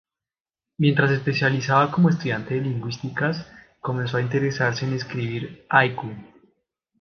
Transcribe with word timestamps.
Mientras 0.79 1.11
se 1.11 1.17
especializaba 1.17 1.91
como 1.91 2.09
estudiante 2.09 2.57
en 2.57 2.63
lingüísticas, 2.63 3.45
comenzó 3.79 4.17
a 4.17 4.21
interesarse 4.23 4.87
en 4.87 4.93
escribir 4.95 5.67
haiku. 5.69 6.09